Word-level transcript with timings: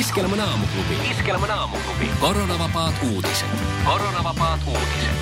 Iskelmän 0.00 0.40
aamuklubi. 0.40 1.10
Iskelmän 1.10 1.50
aamuklubi. 1.50 2.10
Koronavapaat 2.20 2.94
uutiset. 3.14 3.48
Koronavapaat 3.84 4.60
uutiset. 4.66 5.16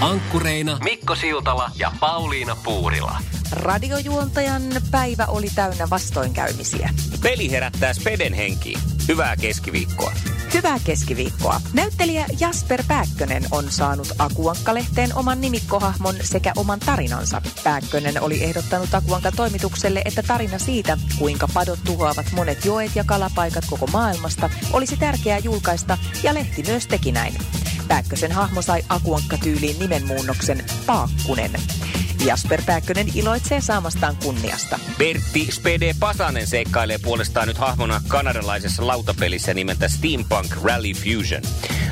Ankkureina 0.00 0.78
Mikko 0.84 1.14
Siltala 1.14 1.70
ja 1.76 1.92
Pauliina 2.00 2.56
Puurila. 2.64 3.18
Radiojuontajan 3.52 4.62
päivä 4.90 5.26
oli 5.26 5.46
täynnä 5.54 5.90
vastoinkäymisiä. 5.90 6.90
Peli 7.22 7.50
herättää 7.50 7.92
speden 7.92 8.34
henkiin. 8.34 8.80
Hyvää 9.08 9.36
keskiviikkoa. 9.36 10.12
Hyvää 10.54 10.78
keskiviikkoa. 10.84 11.60
Näyttelijä 11.72 12.26
Jasper 12.40 12.84
Pääkkönen 12.88 13.42
on 13.50 13.64
saanut 13.70 14.12
Akuankka-lehteen 14.18 15.14
oman 15.14 15.40
nimikkohahmon 15.40 16.14
sekä 16.22 16.52
oman 16.56 16.80
tarinansa. 16.80 17.42
Pääkkönen 17.64 18.22
oli 18.22 18.44
ehdottanut 18.44 18.94
Akuankan 18.94 19.32
toimitukselle, 19.36 20.02
että 20.04 20.22
tarina 20.22 20.58
siitä, 20.58 20.98
kuinka 21.18 21.48
padot 21.54 21.78
tuhoavat 21.84 22.26
monet 22.32 22.64
joet 22.64 22.96
ja 22.96 23.04
kalapaikat 23.04 23.64
koko 23.70 23.86
maailmasta, 23.86 24.50
olisi 24.72 24.96
tärkeää 24.96 25.38
julkaista 25.38 25.98
ja 26.22 26.34
lehti 26.34 26.62
myös 26.66 26.86
teki 26.86 27.12
näin. 27.12 27.34
Pääkkösen 27.88 28.32
hahmo 28.32 28.62
sai 28.62 28.82
Akuankka-tyyliin 28.88 29.78
nimenmuunnoksen 29.78 30.64
Paakkunen. 30.86 31.50
Jasper 32.26 32.62
Pääkkönen 32.66 33.06
iloitsee 33.14 33.60
saamastaan 33.60 34.16
kunniasta. 34.24 34.78
Bertti 34.98 35.48
Spede 35.50 35.94
Pasanen 36.00 36.46
seikkailee 36.46 36.98
puolestaan 36.98 37.48
nyt 37.48 37.58
hahmona 37.58 38.02
kanadalaisessa 38.08 38.86
lautapelissä 38.86 39.54
nimeltä 39.54 39.88
Steampunk 39.88 40.56
Rally 40.62 40.92
Fusion. 40.92 41.42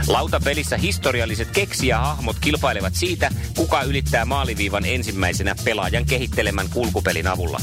Lautapelissä 0.07 0.77
historialliset 0.77 1.51
keksijähahmot 1.51 2.37
kilpailevat 2.41 2.95
siitä, 2.95 3.31
kuka 3.57 3.83
ylittää 3.83 4.25
maaliviivan 4.25 4.85
ensimmäisenä 4.85 5.55
pelaajan 5.65 6.07
kehittelemän 6.07 6.67
kulkupelin 6.71 7.27
avulla. 7.27 7.61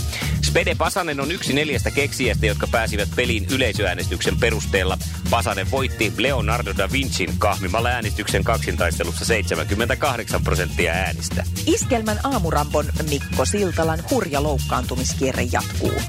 Spede 0.58 0.76
Pasanen 0.76 1.20
on 1.20 1.32
yksi 1.32 1.54
neljästä 1.54 1.92
keksijästä, 1.92 2.46
jotka 2.46 2.68
pääsivät 2.72 3.10
peliin 3.16 3.46
yleisöäänestyksen 3.52 4.38
perusteella. 4.40 4.98
Pasanen 5.30 5.72
voitti 5.72 6.14
Leonardo 6.18 6.74
da 6.78 6.92
Vincin 6.92 7.30
kahmimalla 7.40 7.90
äänestyksen 7.90 8.44
kaksintaistelussa 8.44 9.26
78 9.26 10.44
prosenttia 10.44 10.92
äänistä. 10.92 11.44
Iskelmän 11.66 12.20
aamurambon 12.24 12.86
Mikko 13.10 13.46
Siltalan 13.46 14.00
hurja 14.12 14.44
loukkaantumiskierre 14.44 15.44
jatkuu. 15.52 16.02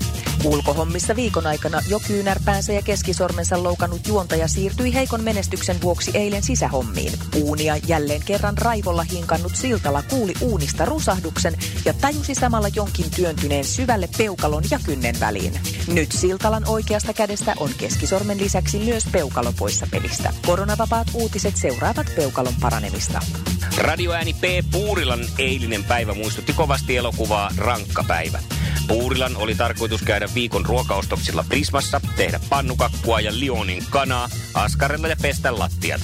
Ulkohommissa 0.45 1.17
viikon 1.17 1.47
aikana 1.47 1.83
jo 1.89 2.01
kyynärpäänsä 2.07 2.73
ja 2.73 2.83
keskisormensa 2.83 3.63
loukannut 3.63 4.07
juontaja 4.07 4.49
siirtyi 4.49 4.95
heikon 4.95 5.25
menestyksen 5.25 5.83
vuoksi 5.83 6.11
eilen 6.15 6.43
sisähommiin. 6.43 7.13
Uunia 7.35 7.77
jälleen 7.77 8.23
kerran 8.25 8.59
raivolla 8.59 9.03
hinkannut 9.03 9.57
Siltala 9.57 10.03
kuuli 10.03 10.35
uunista 10.41 10.85
rusahduksen 10.85 11.57
ja 11.85 11.95
tajusi 11.95 12.35
samalla 12.35 12.69
jonkin 12.75 13.11
työntyneen 13.17 13.65
syvälle 13.65 14.09
peukalon 14.19 14.65
ja 14.71 14.81
kynnen 14.85 15.21
väliin. 15.21 15.61
Nyt 15.87 16.13
Siltalan 16.13 16.69
oikeasta 16.69 17.13
kädestä 17.13 17.55
on 17.61 17.71
keskisormen 17.79 18.39
lisäksi 18.39 18.79
myös 18.79 19.05
peukalo 19.13 19.53
poissa 19.59 19.87
pelistä. 19.91 20.33
Koronavapaat 20.47 21.09
uutiset 21.15 21.57
seuraavat 21.57 22.07
peukalon 22.17 22.55
paranemista. 22.61 23.21
Radioääni 23.79 24.35
P. 24.35 24.71
Puurilan 24.73 25.21
eilinen 25.39 25.85
päivä 25.85 26.15
muistutti 26.15 26.53
kovasti 26.53 26.97
elokuvaa 26.97 27.51
Rankka 27.57 28.05
päivä. 28.09 28.39
Puurilan 28.89 29.37
oli 29.37 29.55
tarkoitus 29.55 30.03
käydä 30.03 30.29
viikon 30.35 30.67
ruokaostoksilla 30.67 31.45
Prismassa, 31.49 32.01
tehdä 32.17 32.41
pannukakkua 32.49 33.21
ja 33.21 33.33
Lionin 33.39 33.85
kanaa, 33.91 34.29
askarella 34.55 35.09
ja 35.09 35.17
pestä 35.23 35.59
lattiat. 35.59 36.01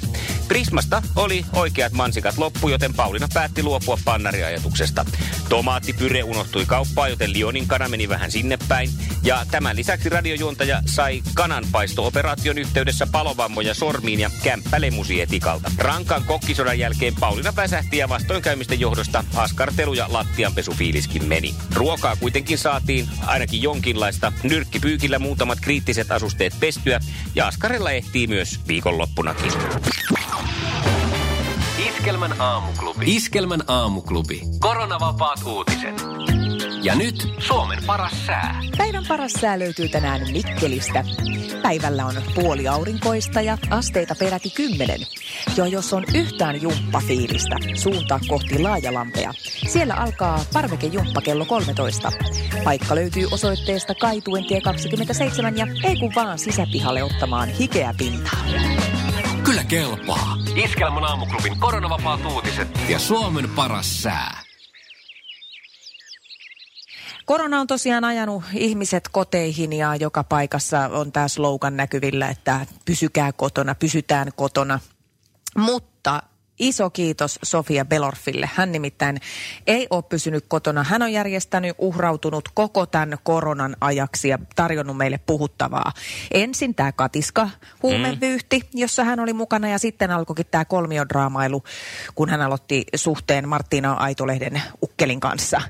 Prismasta 0.48 1.02
oli 1.16 1.44
oikeat 1.52 1.92
mansikat 1.92 2.38
loppu, 2.38 2.68
joten 2.68 2.94
Pauliina 2.94 3.28
päätti 3.34 3.62
luopua 3.62 3.98
pannariajatuksesta. 4.04 5.04
Tomaattipyre 5.48 6.22
unohtui 6.22 6.66
kauppaan, 6.66 7.10
joten 7.10 7.32
Lionin 7.32 7.66
kana 7.66 7.88
meni 7.88 8.08
vähän 8.08 8.30
sinne 8.30 8.58
päin. 8.68 8.90
Ja 9.22 9.46
tämän 9.50 9.76
lisäksi 9.76 10.08
radiojuontaja 10.08 10.82
sai 10.86 11.22
kananpaisto-operaation 11.34 12.58
yhteydessä 12.58 13.06
palovammoja 13.12 13.74
sormiin 13.74 14.20
ja 14.20 14.30
kämppälemusi 14.42 15.20
etikalta. 15.20 15.72
Rankan 15.78 16.24
kokkisodan 16.24 16.78
jälkeen 16.78 17.14
Pauliina 17.20 17.56
väsähti 17.56 17.96
ja 17.96 18.08
vastoinkäymisten 18.08 18.80
johdosta 18.80 19.24
askartelu 19.36 19.94
ja 19.94 20.06
lattianpesufiiliskin 20.08 21.24
meni. 21.24 21.54
Ruokaa 21.74 22.16
kuitenkin 22.16 22.58
saatiin 22.58 23.08
ainakin 23.26 23.62
jonkinlaista 23.62 24.32
nyrkkipyykillä 24.42 25.18
muutamat 25.18 25.58
kriittiset 25.60 26.12
asusteet 26.12 26.54
pestyä 26.60 27.00
ja 27.34 27.46
askarella 27.46 27.90
ehtii 27.90 28.26
myös 28.26 28.60
viikonloppunakin. 28.68 29.52
Iskelmän 32.04 32.40
aamuklubi. 32.40 33.16
Iskelmän 33.16 33.60
aamuklubi. 33.66 34.40
Koronavapaat 34.58 35.40
uutiset. 35.46 35.94
Ja 36.82 36.94
nyt 36.94 37.28
Suomen 37.38 37.78
paras 37.86 38.26
sää. 38.26 38.60
Päivän 38.78 39.04
paras 39.08 39.32
sää 39.32 39.58
löytyy 39.58 39.88
tänään 39.88 40.20
Mikkelistä. 40.32 41.04
Päivällä 41.62 42.06
on 42.06 42.14
puoli 42.34 42.68
aurinkoista 42.68 43.40
ja 43.40 43.58
asteita 43.70 44.14
peräti 44.18 44.50
kymmenen. 44.50 45.00
Jo 45.56 45.64
jos 45.64 45.92
on 45.92 46.04
yhtään 46.14 46.62
jumppafiilistä, 46.62 47.56
suuntaa 47.74 48.20
kohti 48.28 48.58
Laajalampea. 48.58 49.32
Siellä 49.66 49.94
alkaa 49.94 50.44
parvekejumppa 50.52 51.20
kello 51.20 51.44
13. 51.44 52.12
Paikka 52.64 52.94
löytyy 52.94 53.26
osoitteesta 53.32 53.94
Kaituentie 53.94 54.60
27 54.60 55.58
ja 55.58 55.66
ei 55.84 55.96
kun 55.96 56.12
vaan 56.14 56.38
sisäpihalle 56.38 57.02
ottamaan 57.02 57.48
hikeä 57.48 57.94
pintaa. 57.98 58.44
Kyllä 59.54 59.64
kelpaa. 59.64 60.36
Iskelmän 60.64 61.04
aamuklubin 61.04 61.60
koronavapaat 61.60 62.24
uutiset. 62.24 62.68
Ja 62.88 62.98
Suomen 62.98 63.50
paras 63.50 64.02
sää. 64.02 64.40
Korona 67.24 67.60
on 67.60 67.66
tosiaan 67.66 68.04
ajanut 68.04 68.44
ihmiset 68.52 69.08
koteihin 69.12 69.72
ja 69.72 69.96
joka 69.96 70.24
paikassa 70.24 70.80
on 70.80 71.12
tämä 71.12 71.28
slogan 71.28 71.76
näkyvillä, 71.76 72.28
että 72.28 72.66
pysykää 72.84 73.32
kotona, 73.32 73.74
pysytään 73.74 74.28
kotona. 74.36 74.80
Mutta 75.58 76.22
iso 76.58 76.90
kiitos 76.90 77.38
Sofia 77.42 77.84
Belorfille. 77.84 78.50
Hän 78.54 78.72
nimittäin 78.72 79.20
ei 79.66 79.86
ole 79.90 80.02
pysynyt 80.02 80.44
kotona. 80.48 80.82
Hän 80.84 81.02
on 81.02 81.12
järjestänyt, 81.12 81.76
uhrautunut 81.78 82.48
koko 82.54 82.86
tämän 82.86 83.18
koronan 83.22 83.76
ajaksi 83.80 84.28
ja 84.28 84.38
tarjonnut 84.56 84.96
meille 84.96 85.20
puhuttavaa. 85.26 85.92
Ensin 86.30 86.74
tämä 86.74 86.92
Katiska 86.92 87.50
huumevyyhti, 87.82 88.58
mm. 88.58 88.80
jossa 88.80 89.04
hän 89.04 89.20
oli 89.20 89.32
mukana 89.32 89.68
ja 89.68 89.78
sitten 89.78 90.10
alkoikin 90.10 90.46
tämä 90.50 90.64
kolmiodraamailu, 90.64 91.64
kun 92.14 92.28
hän 92.28 92.42
aloitti 92.42 92.84
suhteen 92.94 93.48
Martina 93.48 93.92
Aitolehden 93.92 94.62
Ukkelin 94.82 95.20
kanssa. 95.20 95.60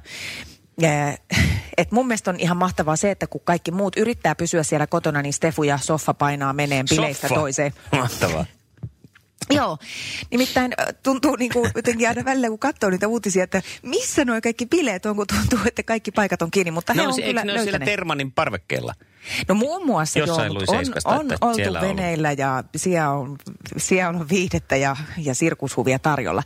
Et 1.77 1.93
mun 1.93 2.07
mielestä 2.07 2.31
on 2.31 2.41
ihan 2.41 2.57
mahtavaa 2.57 2.97
se, 2.97 3.11
että 3.11 3.27
kun 3.27 3.41
kaikki 3.45 3.71
muut 3.71 3.97
yrittää 3.97 4.35
pysyä 4.35 4.63
siellä 4.63 4.87
kotona, 4.87 5.23
niin 5.23 5.33
Stefu 5.33 5.63
ja 5.63 5.79
Soffa 5.79 6.15
painaa 6.15 6.53
meneen 6.53 6.87
bileistä 6.91 7.29
Soffa. 7.29 7.41
toiseen. 7.41 7.73
Mahtavaa. 7.93 8.45
Joo, 9.57 9.79
nimittäin 10.31 10.73
tuntuu 11.03 11.37
niin 11.37 11.53
kuin 11.53 11.71
jotenkin 11.75 12.09
aina 12.09 12.25
välillä, 12.25 12.49
kun 12.49 12.59
katsoo 12.59 12.91
niitä 12.91 13.09
uutisia, 13.09 13.45
että 13.45 13.63
missä 13.83 14.25
nuo 14.25 14.41
kaikki 14.43 14.67
bileet 14.67 15.07
on, 15.07 15.17
kun 15.17 15.27
tuntuu, 15.27 15.59
että 15.67 15.83
kaikki 15.83 16.11
paikat 16.11 16.43
on 16.43 16.51
kiinni, 16.51 16.71
mutta 16.71 16.93
he 16.93 17.03
No, 17.03 17.09
on 17.09 17.15
se, 17.15 17.23
kyllä 17.23 17.45
ne 17.45 17.53
ole 17.53 17.59
siellä 17.59 17.65
löytäneet. 17.73 17.91
Termanin 17.91 18.33
parvekkeella? 18.33 18.95
No 19.49 19.55
muun 19.55 19.87
muassa 19.87 20.19
Jossain 20.19 20.53
joo, 20.53 20.63
on, 21.05 21.17
on 21.19 21.19
oltu 21.21 21.35
on 21.41 21.69
ollut. 21.69 21.81
veneillä 21.81 22.33
ja 22.33 22.65
siellä 22.77 23.11
on, 23.11 23.39
siellä 23.77 24.09
on 24.09 24.29
viihdettä 24.29 24.77
ja, 24.77 24.97
ja 25.19 25.35
sirkushuvia 25.35 25.99
tarjolla. 25.99 26.43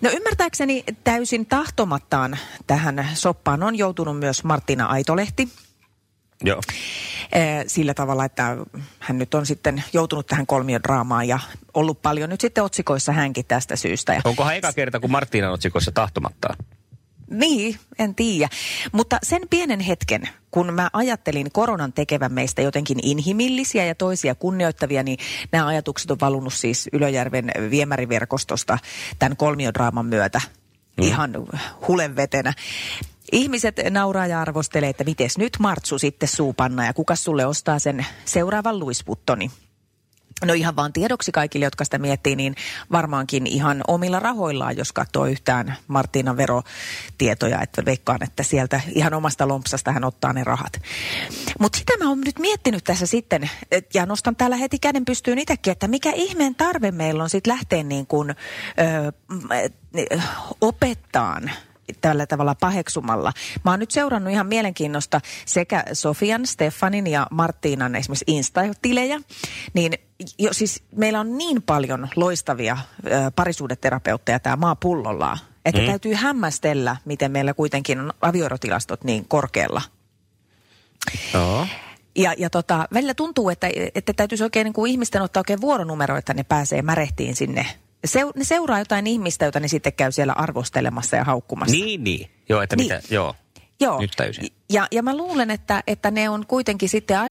No 0.00 0.10
ymmärtääkseni 0.10 0.84
täysin 1.04 1.46
tahtomattaan 1.46 2.38
tähän 2.66 3.08
soppaan 3.14 3.62
on 3.62 3.78
joutunut 3.78 4.18
myös 4.18 4.44
Martina 4.44 4.86
Aitolehti. 4.86 5.48
Joo. 6.44 6.60
Eh, 7.32 7.64
sillä 7.66 7.94
tavalla, 7.94 8.24
että 8.24 8.56
hän 8.98 9.18
nyt 9.18 9.34
on 9.34 9.46
sitten 9.46 9.84
joutunut 9.92 10.26
tähän 10.26 10.46
kolmiodraamaan 10.46 11.28
ja 11.28 11.38
ollut 11.74 12.02
paljon 12.02 12.30
nyt 12.30 12.40
sitten 12.40 12.64
otsikoissa 12.64 13.12
hänkin 13.12 13.44
tästä 13.44 13.76
syystä. 13.76 14.14
Ja 14.14 14.20
Onkohan 14.24 14.56
eka 14.56 14.72
kerta, 14.72 15.00
kun 15.00 15.10
Marttiinan 15.10 15.52
otsikossa 15.52 15.92
tahtomattaan? 15.92 16.56
Niin, 17.30 17.76
en 17.98 18.14
tiedä. 18.14 18.48
Mutta 18.92 19.18
sen 19.22 19.42
pienen 19.50 19.80
hetken, 19.80 20.28
kun 20.50 20.74
mä 20.74 20.90
ajattelin 20.92 21.52
koronan 21.52 21.92
tekevän 21.92 22.32
meistä 22.32 22.62
jotenkin 22.62 22.98
inhimillisiä 23.02 23.84
ja 23.84 23.94
toisia 23.94 24.34
kunnioittavia, 24.34 25.02
niin 25.02 25.18
nämä 25.52 25.66
ajatukset 25.66 26.10
on 26.10 26.20
valunut 26.20 26.54
siis 26.54 26.88
Ylöjärven 26.92 27.52
viemäriverkostosta 27.70 28.78
tämän 29.18 29.36
kolmiodraaman 29.36 30.06
myötä 30.06 30.40
mm. 30.96 31.04
ihan 31.04 31.32
hulenvetenä. 31.88 32.52
Ihmiset 33.32 33.76
nauraa 33.90 34.26
ja 34.26 34.40
arvostelee, 34.40 34.88
että 34.88 35.04
miten 35.04 35.30
nyt 35.38 35.56
Martsu 35.58 35.98
sitten 35.98 36.28
suupanna 36.28 36.86
ja 36.86 36.94
kuka 36.94 37.16
sulle 37.16 37.46
ostaa 37.46 37.78
sen 37.78 38.06
seuraavan 38.24 38.78
luisputtoni. 38.78 39.50
No 40.44 40.54
ihan 40.54 40.76
vaan 40.76 40.92
tiedoksi 40.92 41.32
kaikille, 41.32 41.66
jotka 41.66 41.84
sitä 41.84 41.98
miettii, 41.98 42.36
niin 42.36 42.54
varmaankin 42.92 43.46
ihan 43.46 43.80
omilla 43.88 44.20
rahoillaan, 44.20 44.76
jos 44.76 44.92
katsoo 44.92 45.26
yhtään 45.26 45.76
Martiinan 45.88 46.36
verotietoja, 46.36 47.62
että 47.62 47.84
veikkaan, 47.84 48.22
että 48.22 48.42
sieltä 48.42 48.80
ihan 48.94 49.14
omasta 49.14 49.48
lompsasta 49.48 49.92
hän 49.92 50.04
ottaa 50.04 50.32
ne 50.32 50.44
rahat. 50.44 50.72
Mutta 51.60 51.78
sitä 51.78 51.92
mä 51.98 52.08
oon 52.08 52.20
nyt 52.20 52.38
miettinyt 52.38 52.84
tässä 52.84 53.06
sitten, 53.06 53.50
ja 53.94 54.06
nostan 54.06 54.36
täällä 54.36 54.56
heti 54.56 54.78
käden 54.78 55.04
pystyyn 55.04 55.38
itsekin, 55.38 55.72
että 55.72 55.88
mikä 55.88 56.12
ihmeen 56.14 56.54
tarve 56.54 56.90
meillä 56.90 57.22
on 57.22 57.30
sitten 57.30 57.52
lähteä 57.52 57.82
niin 57.82 58.06
kuin, 58.06 58.34
opettaan 60.60 61.50
tällä 62.00 62.26
tavalla 62.26 62.54
paheksumalla. 62.54 63.32
Mä 63.64 63.70
oon 63.70 63.80
nyt 63.80 63.90
seurannut 63.90 64.32
ihan 64.32 64.46
mielenkiinnosta 64.46 65.20
sekä 65.46 65.84
Sofian, 65.92 66.46
Stefanin 66.46 67.06
ja 67.06 67.26
Martiinan 67.30 67.94
esimerkiksi 67.94 68.24
Insta-tilejä, 68.26 69.20
niin 69.74 69.92
jo, 70.38 70.52
siis 70.52 70.82
meillä 70.96 71.20
on 71.20 71.38
niin 71.38 71.62
paljon 71.62 72.08
loistavia 72.16 72.78
ö, 73.06 73.30
parisuudeterapeutteja 73.36 74.40
tämä 74.40 74.56
maa 74.56 74.76
pullollaan, 74.76 75.38
että 75.64 75.80
mm. 75.80 75.86
täytyy 75.86 76.14
hämmästellä, 76.14 76.96
miten 77.04 77.32
meillä 77.32 77.54
kuitenkin 77.54 78.00
on 78.00 78.12
avioerotilastot 78.20 79.04
niin 79.04 79.28
korkealla. 79.28 79.82
Joo. 81.34 81.66
Ja, 82.16 82.34
ja 82.38 82.50
tota, 82.50 82.88
välillä 82.94 83.14
tuntuu, 83.14 83.50
että, 83.50 83.68
että 83.94 84.12
täytyisi 84.12 84.44
oikein 84.44 84.64
niin 84.64 84.72
kuin 84.72 84.90
ihmisten 84.90 85.22
ottaa 85.22 85.40
oikein 85.40 85.60
vuoronumero, 85.60 86.16
että 86.16 86.34
ne 86.34 86.44
pääsee 86.44 86.82
märehtiin 86.82 87.36
sinne 87.36 87.66
seu, 88.04 88.32
ne 88.36 88.44
seuraa 88.44 88.78
jotain 88.78 89.06
ihmistä, 89.06 89.44
jota 89.44 89.60
ne 89.60 89.68
sitten 89.68 89.92
käy 89.92 90.12
siellä 90.12 90.32
arvostelemassa 90.32 91.16
ja 91.16 91.24
haukkumassa. 91.24 91.76
Niin, 91.76 92.04
niin. 92.04 92.30
Joo, 92.48 92.62
että 92.62 92.76
niin. 92.76 92.92
mitä, 92.92 93.14
joo. 93.14 93.34
Joo. 93.80 94.00
Nyt 94.00 94.12
täysin. 94.16 94.48
Ja, 94.70 94.86
ja 94.92 95.02
mä 95.02 95.16
luulen, 95.16 95.50
että, 95.50 95.82
että 95.86 96.10
ne 96.10 96.28
on 96.28 96.46
kuitenkin 96.46 96.88
sitten... 96.88 97.26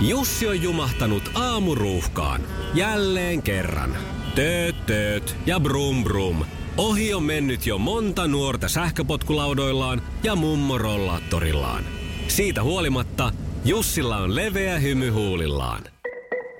Jussi 0.00 0.46
on 0.46 0.62
jumahtanut 0.62 1.30
aamuruuhkaan. 1.34 2.40
Jälleen 2.74 3.42
kerran. 3.42 3.96
Tööt, 4.34 4.86
tööt 4.86 5.36
ja 5.46 5.60
brum 5.60 6.04
brum. 6.04 6.44
Ohi 6.76 7.14
on 7.14 7.22
mennyt 7.22 7.66
jo 7.66 7.78
monta 7.78 8.28
nuorta 8.28 8.68
sähköpotkulaudoillaan 8.68 10.02
ja 10.22 10.36
mummorollaattorillaan. 10.36 11.84
Siitä 12.28 12.62
huolimatta 12.62 13.32
Jussilla 13.64 14.16
on 14.16 14.34
leveä 14.34 14.78
hymy 14.78 15.10
huulillaan. 15.10 15.82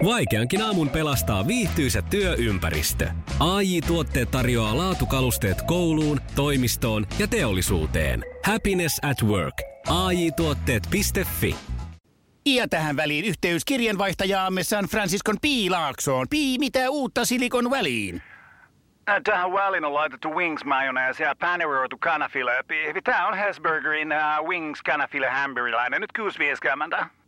Vaikeankin 0.05 0.63
aamun 0.63 0.91
pelastaa 0.91 1.47
viihtyisä 1.47 2.03
työympäristö. 2.03 3.09
AI 3.41 3.81
Tuotteet 3.81 4.31
tarjoaa 4.31 4.77
laatukalusteet 4.77 5.63
kouluun, 5.63 6.21
toimistoon 6.35 7.07
ja 7.19 7.27
teollisuuteen. 7.27 8.25
Happiness 8.45 8.99
at 9.05 9.29
work. 9.29 9.55
AI 9.89 10.33
Tuotteet.fi 10.33 11.57
Ja 12.47 12.69
tähän 12.69 12.97
väliin 12.97 13.25
yhteys 13.25 13.65
kirjanvaihtajaamme 13.65 14.63
San 14.63 14.85
Franciscon 14.85 15.37
Piilaaksoon. 15.43 16.27
Pii, 16.31 16.59
mitä 16.59 16.91
uutta 16.91 17.25
Silikon 17.25 17.71
väliin? 17.71 18.23
Tähän 19.25 19.53
väliin 19.53 19.85
on 19.85 19.95
laitettu 19.95 20.29
wings 20.35 20.65
mayonnaise 20.65 21.25
ja 21.25 21.35
paneroitu 21.41 21.99
kanafila. 21.99 22.51
Tämä 23.05 23.29
on 23.29 23.35
Hesburgerin 23.35 24.09
uh, 24.13 24.49
wings 24.49 24.83
kanafila 24.83 25.31
hamburilainen. 25.31 26.01
Nyt 26.01 26.11
6.50. 26.99 27.20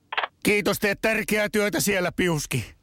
Kiitos, 0.43 0.79
teet 0.79 1.00
tärkeää 1.03 1.49
työtä 1.49 1.81
siellä, 1.81 2.12
Piuski. 2.12 2.75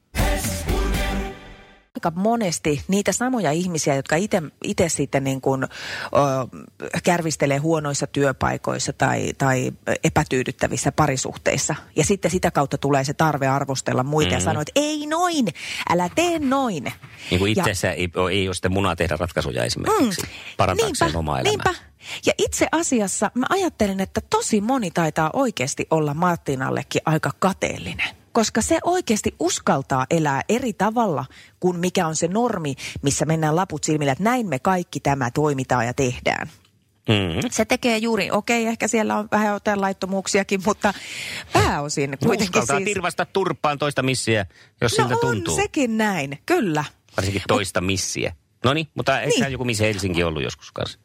aika 1.96 2.12
monesti 2.16 2.82
niitä 2.88 3.12
samoja 3.12 3.52
ihmisiä, 3.52 3.96
jotka 3.96 4.16
itse 4.64 4.90
sitten 4.90 5.24
niin 5.24 5.42
kuin, 5.42 5.64
ö, 5.64 5.68
kärvistelee 7.04 7.58
huonoissa 7.58 8.08
työpaikoissa 8.08 8.94
tai, 8.94 9.34
tai 9.38 9.72
epätyydyttävissä 10.04 10.92
parisuhteissa. 10.92 11.76
Ja 11.96 12.04
sitten 12.04 12.32
sitä 12.32 12.52
kautta 12.52 12.78
tulee 12.78 13.04
se 13.04 13.14
tarve 13.14 13.48
arvostella 13.48 14.04
muita 14.04 14.30
mm. 14.30 14.34
ja 14.34 14.40
sanoa, 14.40 14.62
että 14.62 14.72
ei 14.76 15.06
noin, 15.08 15.48
älä 15.90 16.10
tee 16.16 16.40
noin. 16.40 16.94
Niin 17.32 17.40
kuin 17.40 17.52
itsessä 17.52 17.88
ja, 17.88 17.94
ei, 17.94 18.10
ei 18.32 18.48
ole 18.48 18.54
sitten 18.56 18.74
munaa 18.74 18.96
tehdä 18.96 19.16
ratkaisuja 19.20 19.64
esimerkiksi, 19.64 20.22
mm, 20.22 20.28
parantaakseen 20.58 21.08
niinpä, 21.08 21.20
omaa 21.20 21.40
elämää. 21.40 21.64
Niinpä. 21.66 21.89
Ja 22.26 22.34
itse 22.38 22.68
asiassa 22.72 23.32
mä 23.34 23.46
ajattelen, 23.50 24.00
että 24.00 24.22
tosi 24.30 24.62
moni 24.62 24.92
taitaa 24.92 25.30
oikeasti 25.34 25.88
olla 25.90 26.14
Martinallekin 26.14 27.02
aika 27.06 27.32
kateellinen. 27.40 28.10
Koska 28.32 28.62
se 28.62 28.80
oikeasti 28.84 29.36
uskaltaa 29.40 30.06
elää 30.10 30.42
eri 30.50 30.74
tavalla 30.74 31.26
kuin 31.60 31.80
mikä 31.80 32.08
on 32.08 32.16
se 32.16 32.28
normi, 32.28 32.76
missä 33.02 33.26
mennään 33.26 33.56
laput 33.56 33.84
silmillä, 33.84 34.12
että 34.12 34.24
näin 34.24 34.48
me 34.48 34.60
kaikki 34.60 35.00
tämä 35.00 35.32
toimitaan 35.32 35.86
ja 35.86 35.94
tehdään. 35.94 36.50
Mm. 37.10 37.50
Se 37.52 37.66
tekee 37.66 37.98
juuri, 37.98 38.32
okei, 38.32 38.66
ehkä 38.66 38.88
siellä 38.88 39.18
on 39.18 39.28
vähän 39.32 39.54
jotain 39.54 39.82
laittomuuksiakin, 39.82 40.62
mutta 40.66 40.94
pääosin 41.54 42.18
kuitenkin 42.24 42.48
Uskaltaa 42.62 42.78
siis... 42.78 42.86
tirvasta 42.86 43.26
turppaan 43.26 43.78
toista 43.78 44.04
missiä, 44.04 44.46
jos 44.82 44.98
no 44.98 45.04
siltä 45.04 45.14
on 45.14 45.20
tuntuu. 45.22 45.56
sekin 45.56 45.98
näin, 45.98 46.40
kyllä. 46.46 46.86
Varsinkin 47.18 47.42
toista 47.48 47.82
missiä. 47.82 48.36
No 48.66 48.74
niin, 48.74 48.88
mutta 48.96 49.22
eikö 49.22 49.40
Niin. 49.40 49.52
joku 49.52 49.66
missä 49.66 49.84
Helsinki 49.84 50.24
ollut 50.24 50.44
joskus 50.44 50.72
kanssa? 50.72 51.00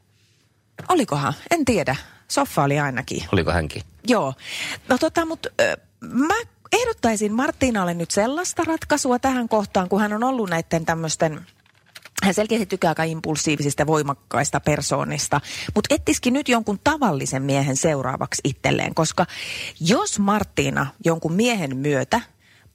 Olikohan? 0.89 1.33
En 1.51 1.65
tiedä. 1.65 1.97
Soffa 2.29 2.63
oli 2.63 2.81
ainakin. 2.81 3.25
Oliko 3.33 3.53
hänkin? 3.53 3.83
Joo. 4.07 4.35
No 4.89 4.99
tota, 4.99 5.27
mutta 5.27 5.49
mä 6.01 6.35
ehdottaisin 6.73 7.33
Martinalle 7.33 7.95
nyt 7.95 8.11
sellaista 8.11 8.63
ratkaisua 8.67 9.19
tähän 9.19 9.49
kohtaan, 9.49 9.89
kun 9.89 10.01
hän 10.01 10.13
on 10.13 10.25
ollut 10.25 10.51
näiden 10.51 10.87
tämmöisten 10.87 11.47
hän 12.23 12.35
selkeästi 12.35 12.67
tykkää 12.67 12.89
aika 12.89 13.05
impulsiivisista, 13.05 13.87
voimakkaista 13.87 14.61
persoonista, 14.61 15.41
mutta 15.75 15.95
ettiskin 15.95 16.33
nyt 16.33 16.49
jonkun 16.49 16.81
tavallisen 16.85 17.43
miehen 17.43 17.77
seuraavaksi 17.77 18.41
itselleen, 18.45 18.95
koska 18.95 19.27
jos 19.81 20.19
Martina 20.19 20.87
jonkun 21.05 21.33
miehen 21.33 21.77
myötä 21.77 22.21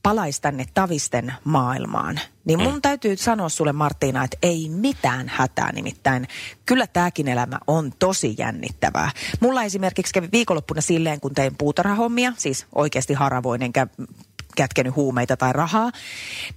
palaisi 0.04 0.42
tänne 0.42 0.66
tavisten 0.74 1.34
maailmaan, 1.44 2.19
niin 2.46 2.62
mun 2.62 2.81
täytyy 2.81 3.18
sanoa 3.18 3.50
sulle 3.50 3.74
Martina, 3.74 4.24
että 4.24 4.38
ei 4.42 4.69
mitään 4.69 5.31
hätää 5.36 5.72
nimittäin. 5.72 6.28
Kyllä 6.66 6.88
tämäkin 6.88 7.28
elämä 7.28 7.60
on 7.68 7.94
tosi 8.00 8.36
jännittävää. 8.38 9.12
Mulla 9.40 9.63
esimerkiksi 9.63 10.13
kävi 10.13 10.30
viikonloppuna 10.31 10.81
silleen, 10.81 11.19
kun 11.19 11.34
tein 11.34 11.56
puutarhahommia, 11.57 12.34
siis 12.38 12.66
oikeasti 12.75 13.13
haravoin 13.13 13.63
enkä 13.63 13.88
kätkenyt 14.56 14.96
huumeita 14.96 15.38
tai 15.38 15.54
rahaa, 15.54 15.92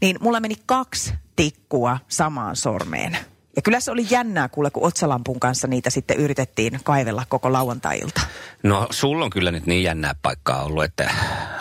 niin 0.01 0.17
mulla 0.21 0.41
meni 0.41 0.55
kaksi 0.67 1.15
tikkua 1.37 1.99
samaan 2.09 2.57
sormeen. 2.57 3.19
Ja 3.57 3.63
kyllä 3.63 3.81
se 3.81 3.91
oli 3.91 4.07
jännää 4.11 4.49
kuule, 4.49 4.71
kun 4.71 4.87
otsalampun 4.87 5.41
kanssa 5.41 5.67
niitä 5.67 5.91
sitten 5.91 6.17
yritettiin 6.17 6.81
kaivella 6.85 7.25
koko 7.29 7.53
lauantai-ilta. 7.53 8.21
No 8.63 8.87
sulla 8.91 9.25
on 9.25 9.31
kyllä 9.31 9.51
nyt 9.51 9.67
niin 9.67 9.83
jännää 9.83 10.15
paikkaa 10.23 10.63
ollut, 10.63 10.85
että 10.85 11.11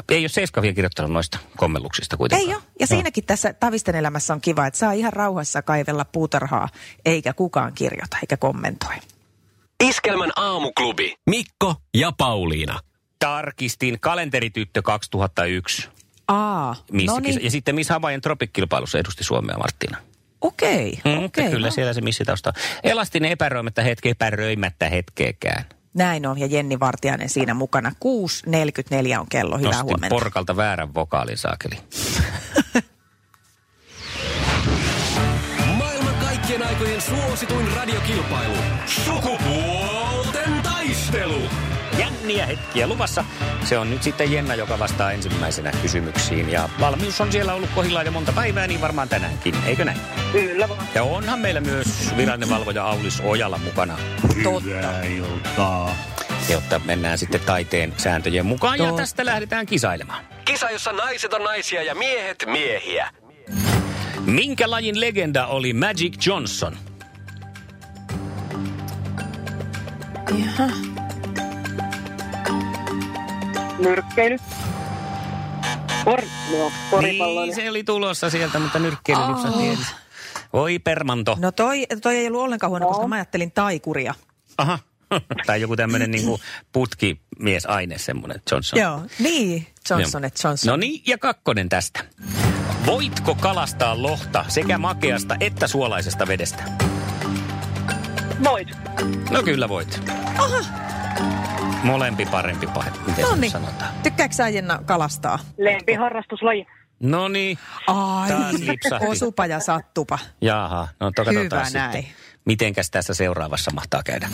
ei 0.10 0.22
ole 0.22 0.30
Seiska 0.30 0.62
vielä 0.62 0.76
kirjoittanut 0.76 1.12
noista 1.12 1.40
kommelluksista 1.58 2.18
kuitenkaan. 2.18 2.50
Ei 2.50 2.56
ole. 2.56 2.64
Ja 2.80 2.88
siinäkin 2.88 3.26
tässä 3.26 3.54
tavisten 3.54 3.95
elämässä 3.95 4.33
on 4.33 4.42
kiva, 4.42 4.68
että 4.68 4.80
saa 4.80 4.92
ihan 4.92 5.14
rauhassa 5.14 5.62
kaivella 5.62 6.06
puutarhaa, 6.06 6.69
eikä 7.06 7.33
kukaan 7.33 7.74
kirjoita 7.74 8.18
eikä 8.21 8.38
kommentoi. 8.38 8.95
Iskelmän 9.83 10.31
aamuklubi. 10.36 11.16
Mikko 11.30 11.76
ja 11.94 12.12
Pauliina. 12.18 12.80
Tarkistin 13.19 14.00
kalenterityttö 14.00 14.81
2001. 14.81 15.90
Aa, 16.28 16.76
Miss, 16.92 17.07
no 17.14 17.19
niin, 17.19 17.44
Ja 17.44 17.52
sitten 17.52 17.76
Miss 17.76 17.90
Havajan 17.90 18.21
Tropic-kilpailussa 18.21 19.00
edusti 19.00 19.24
Suomea 19.24 19.57
Martina. 19.57 19.98
Okei, 20.42 21.00
Mm, 21.06 21.24
okei. 21.26 21.50
kyllä 21.52 21.68
no. 21.68 21.71
siellä 21.71 21.94
se 21.94 22.02
missitausta. 22.02 22.54
Elastinen 22.83 23.31
epäröimättä 23.31 23.81
hetke, 23.83 24.10
epäröimättä 24.10 24.90
hetkeäkään. 24.90 25.66
Näin 25.94 26.26
on, 26.28 26.38
ja 26.40 26.45
Jenni 26.45 26.80
Vartiainen 26.80 27.30
siinä 27.30 27.54
mukana. 27.54 27.90
6.44 27.90 29.19
on 29.19 29.26
kello, 29.30 29.57
hyvää 29.57 29.68
Nostin 29.71 29.86
huomenta. 29.86 30.16
porkalta 30.16 30.56
väärän 30.56 30.94
vokaalin 30.94 31.38
saakeli. 31.38 31.76
Maailman 35.78 36.16
kaikkien 36.16 36.68
aikojen 36.68 37.02
suosituin 37.02 37.68
radiokilpailu. 37.76 38.56
Taistelu. 38.56 39.70
Jänniä 42.31 42.45
hetkiä 42.57 42.88
luvassa. 42.88 43.26
Se 43.64 43.78
on 43.78 43.90
nyt 43.92 44.04
sitten 44.04 44.31
Jenna, 44.31 44.56
joka 44.56 44.80
vastaa 44.80 45.11
ensimmäisenä 45.11 45.71
kysymyksiin. 45.81 46.50
Ja 46.50 46.69
valmius 46.80 47.21
on 47.21 47.31
siellä 47.31 47.54
ollut 47.54 47.69
kohillaan 47.76 48.06
jo 48.06 48.11
monta 48.11 48.31
päivää, 48.31 48.68
niin 48.68 48.81
varmaan 48.81 49.09
tänäänkin, 49.09 49.56
eikö 49.66 49.85
näin? 49.85 49.97
Kyllä 50.31 50.69
vaan. 50.69 50.88
Ja 50.95 51.04
onhan 51.04 51.40
meillä 51.40 51.61
myös 51.61 52.18
virallinen 52.18 52.50
valvoja 52.50 52.85
Aulis 52.85 53.21
Ojala 53.26 53.57
mukana, 53.57 53.97
Totta. 54.44 55.02
iltaa. 55.02 55.95
jotta 56.50 56.81
mennään 56.85 57.18
sitten 57.18 57.42
taiteen 57.42 57.94
sääntöjen 57.97 58.45
mukaan. 58.45 58.80
Ja 58.80 58.85
Totta. 58.85 59.02
tästä 59.02 59.26
lähdetään 59.26 59.66
kisailemaan. 59.66 60.23
Kisa, 60.45 60.69
jossa 60.69 60.92
naiset 60.92 61.33
on 61.33 61.44
naisia 61.44 61.83
ja 61.83 61.95
miehet 61.95 62.45
miehiä. 62.52 63.09
Minkä 64.26 64.69
lajin 64.71 65.00
legenda 65.00 65.47
oli 65.47 65.73
Magic 65.73 66.26
Johnson? 66.28 66.78
Jaha. 70.40 70.91
Nyrkkeily. 73.81 74.38
Por, 76.06 76.21
no, 76.52 76.71
koripallo. 76.92 77.42
Niin, 77.45 77.56
se 77.56 77.69
oli 77.69 77.83
tulossa 77.83 78.30
sieltä, 78.30 78.59
mutta 78.59 78.80
nyrkkeily 78.80 79.21
oh. 79.21 79.78
Oi 80.54 80.80
permanto. 80.80 81.38
No 81.40 81.52
toi, 81.52 81.88
toi 82.02 82.18
ei 82.18 82.28
ollut 82.28 82.42
ollenkaan 82.42 82.69
huono, 82.69 82.88
koska 82.88 83.07
mä 83.07 83.16
ajattelin 83.16 83.52
taikuria. 83.52 84.14
Aha. 84.57 84.80
tai 85.47 85.61
joku 85.61 85.76
tämmöinen 85.76 86.11
niinku 86.11 86.40
putkimiesaine 86.71 87.97
semmoinen 87.97 88.42
Johnson. 88.52 88.80
Joo, 88.80 89.02
niin, 89.19 89.68
Johnson 89.90 90.26
et 90.26 90.40
Johnson. 90.44 90.71
No 90.71 90.76
niin, 90.76 91.02
ja 91.07 91.18
kakkonen 91.18 91.69
tästä. 91.69 92.06
Voitko 92.85 93.35
kalastaa 93.35 94.02
lohta 94.02 94.45
sekä 94.47 94.78
makeasta 94.78 95.35
että 95.40 95.68
suolaisesta 95.68 96.28
vedestä? 96.28 96.64
Voit. 98.44 98.68
No 99.30 99.44
kyllä 99.44 99.69
voit. 99.69 100.02
Aha, 100.38 100.57
Molempi 101.83 102.26
parempi 102.26 102.68
pahe. 102.68 102.92
Miten 103.07 103.23
no 103.23 103.30
se 103.30 103.35
niin. 103.42 103.52
sanotaan? 103.52 103.92
Tykkääkö 104.04 104.33
sä 104.35 104.50
Jenna 104.50 104.80
kalastaa? 104.85 105.40
Lempiharrastuslaji. 105.57 106.68
No 107.00 107.28
niin. 107.28 107.57
Ai, 107.88 108.30
Taas 108.30 108.54
lipsahti. 108.59 109.07
osupa 109.07 109.45
ja 109.45 109.59
sattupa. 109.59 110.19
Jaha, 110.42 110.88
no 111.00 111.11
to 111.11 111.26
katsotaan 111.26 111.45
Hyvä 111.45 111.64
sitten. 111.64 111.81
näin. 111.92 112.07
Mitenkäs 112.45 112.92
tässä 112.92 113.14
seuraavassa 113.14 113.71
mahtaa 113.71 114.04
käydä? 114.04 114.30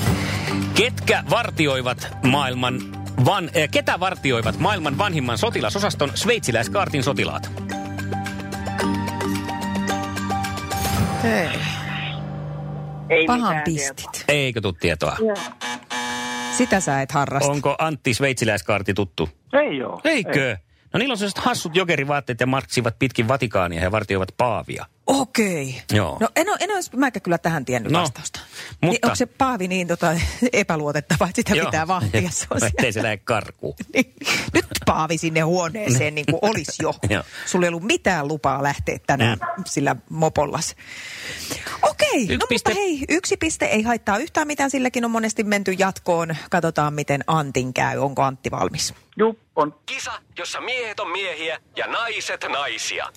Ketkä 0.73 1.23
vartioivat 1.29 2.07
maailman 2.23 2.79
van, 3.25 3.43
äh, 3.45 3.51
ketä 3.71 3.99
vartioivat 3.99 4.59
maailman 4.59 4.97
vanhimman 4.97 5.37
sotilasosaston 5.37 6.11
sveitsiläiskaartin 6.15 7.03
sotilaat? 7.03 7.51
Hei, 11.23 11.49
Ei 13.09 13.25
pahan 13.25 13.39
mitään 13.41 13.63
tietoa. 13.63 13.93
pistit. 14.11 14.25
Eikö 14.27 14.61
tuu 14.61 14.73
tietoa? 14.73 15.17
Sitä 16.57 16.79
sä 16.79 17.01
et 17.01 17.11
harrasta. 17.11 17.51
Onko 17.51 17.75
Antti 17.79 18.13
sveitsiläiskaarti 18.13 18.93
tuttu? 18.93 19.29
Ei 19.53 19.83
oo. 19.83 20.01
Eikö? 20.03 20.57
No 20.93 20.97
niillä 20.97 21.11
on 21.11 21.17
sellaiset 21.17 21.43
hassut 21.43 21.75
jokerivaatteet 21.75 22.39
ja 22.39 22.47
marssivat 22.47 22.99
pitkin 22.99 23.27
Vatikaania 23.27 23.81
ja 23.83 23.91
vartioivat 23.91 24.29
Paavia. 24.37 24.85
Okei. 25.07 25.81
Joo. 25.93 26.17
No 26.19 26.29
en 26.35 26.49
ole, 26.49 26.57
en 26.59 26.71
olisi 26.71 26.97
mäkään 26.97 27.21
kyllä 27.21 27.37
tähän 27.37 27.65
tiennyt 27.65 27.91
No, 27.91 27.99
vastausta. 28.01 28.39
Niin 28.81 28.91
mutta- 28.91 29.07
onko 29.07 29.15
se 29.15 29.25
Paavi 29.25 29.67
niin 29.67 29.87
tota, 29.87 30.11
epäluotettava, 30.53 31.25
että 31.25 31.35
sitä 31.35 31.55
Joo. 31.55 31.65
pitää 31.65 31.87
vahtia? 31.87 32.29
Se 32.31 32.45
on 32.49 32.63
Ettei 32.67 32.91
se 32.91 33.03
lähde 33.03 33.17
karkuun. 33.17 33.75
Niin. 33.93 34.13
Nyt 34.53 34.65
Paavi 34.85 35.17
sinne 35.17 35.39
huoneeseen 35.41 36.15
niin 36.15 36.25
kuin 36.25 36.39
olisi 36.41 36.83
jo. 36.83 36.93
Joo. 37.09 37.23
Sulla 37.45 37.65
ei 37.65 37.67
ollut 37.69 37.83
mitään 37.83 38.27
lupaa 38.27 38.63
lähteä 38.63 38.97
tänään 39.07 39.37
sillä 39.65 39.95
mopollas. 40.09 40.75
Okei, 41.81 42.21
Yksi 42.23 42.37
no 42.37 42.45
piste. 42.49 42.69
mutta 42.69 42.81
hei, 42.81 43.05
yksi 43.09 43.37
piste 43.37 43.65
ei 43.65 43.81
haittaa 43.83 44.17
yhtään 44.17 44.47
mitään. 44.47 44.69
Silläkin 44.71 45.05
on 45.05 45.11
monesti 45.11 45.43
menty 45.43 45.71
jatkoon. 45.71 46.35
Katsotaan, 46.49 46.93
miten 46.93 47.23
Antin 47.27 47.73
käy. 47.73 47.97
Onko 47.97 48.21
Antti 48.23 48.51
valmis? 48.51 48.93
Juu, 49.17 49.39
on. 49.55 49.75
Kisa, 49.85 50.11
jossa 50.37 50.61
miehet 50.61 50.99
on 50.99 51.11
miehiä 51.11 51.59
ja 51.75 51.87
naiset 51.87 52.45
naisia. 52.51 53.07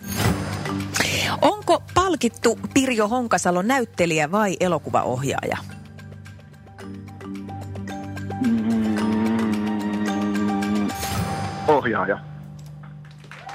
Onko 1.41 1.83
palkittu 1.95 2.59
Pirjo 2.75 3.09
Honkasalo 3.09 3.63
näyttelijä 3.63 4.33
vai 4.33 4.57
elokuvaohjaaja? 4.61 5.57
Ohjaaja. 11.69 12.19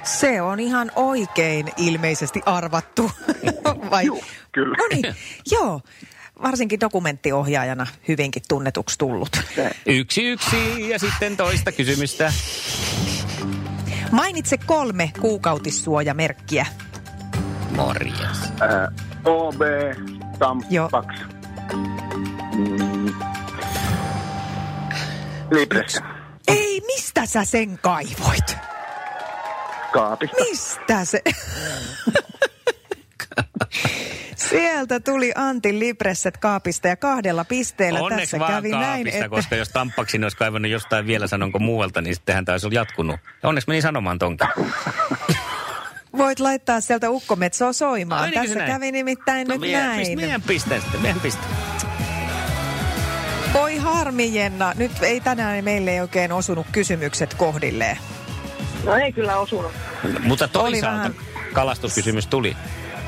Se 0.03 0.41
on 0.41 0.59
ihan 0.59 0.91
oikein 0.95 1.67
ilmeisesti 1.77 2.41
arvattu. 2.45 3.11
vai? 3.91 4.05
Juu, 4.05 4.23
kyllä. 4.51 4.75
No 4.77 4.87
niin, 4.93 5.15
joo. 5.51 5.81
Varsinkin 6.43 6.79
dokumenttiohjaajana 6.79 7.87
hyvinkin 8.07 8.43
tunnetuksi 8.47 8.97
tullut. 8.97 9.29
Yksi 9.85 10.23
yksi 10.23 10.89
ja 10.89 10.99
sitten 10.99 11.37
toista 11.37 11.71
kysymystä. 11.71 12.33
Mainitse 14.11 14.57
kolme 14.57 15.11
kuukautissuojamerkkiä. 15.21 16.65
Morjes. 17.75 18.53
Ää, 18.59 18.91
OB. 19.25 19.61
Tampax. 20.39 21.05
Mm. 22.55 23.13
Libressä. 25.51 26.01
Ei, 26.47 26.81
mistä 26.87 27.25
sä 27.25 27.45
sen 27.45 27.79
kaivoit? 27.79 28.57
Kaapista. 29.93 30.37
Mistä 30.43 31.05
se? 31.05 31.21
Sieltä 34.49 34.99
tuli 34.99 35.31
Antin 35.35 35.79
Libresset 35.79 36.37
kaapista 36.37 36.87
ja 36.87 36.95
kahdella 36.95 37.45
pisteellä 37.45 37.99
Onneksi 37.99 38.21
tässä 38.21 38.39
vaan 38.39 38.53
kävi 38.53 38.69
kaapista, 38.71 38.91
näin, 38.91 39.07
että 39.07 39.29
koska 39.29 39.55
jos 39.55 39.69
Tampaksin 39.69 40.23
olisi 40.23 40.37
kaivannut 40.37 40.71
jostain 40.71 41.07
vielä 41.07 41.27
sanonko 41.27 41.59
muualta, 41.59 42.01
niin 42.01 42.15
sittenhän 42.15 42.45
taisi 42.45 42.67
olla 42.67 42.75
jatkunut. 42.75 43.19
Ja 43.43 43.49
onneksi 43.49 43.67
meni 43.69 43.81
sanomaan 43.81 44.19
tonkin. 44.19 44.47
Voit 46.17 46.39
laittaa 46.39 46.81
sieltä 46.81 47.09
ukkometsoa 47.09 47.73
soimaan. 47.73 48.29
Se 48.29 48.35
Tässä 48.35 48.55
näin? 48.55 48.71
kävi 48.71 48.91
nimittäin 48.91 49.47
nyt 49.47 49.59
meidän, 49.61 49.85
näin. 49.87 50.19
meidän 50.19 50.41
piste 50.41 50.79
sitten, 50.79 51.01
meidän 51.01 51.19
piste. 51.19 51.41
Voi 53.53 53.77
harmi 53.77 54.35
Jenna, 54.35 54.73
nyt 54.77 54.91
ei 55.03 55.19
tänään 55.19 55.63
meille 55.63 55.91
ei 55.91 56.01
oikein 56.01 56.31
osunut 56.31 56.67
kysymykset 56.71 57.33
kohdilleen. 57.33 57.97
No 58.83 58.95
ei 58.95 59.11
kyllä 59.13 59.37
osunut. 59.37 59.71
Mutta 60.23 60.47
toisaalta 60.47 60.97
vähän- 60.97 61.15
kalastuskysymys 61.53 62.27
tuli. 62.27 62.57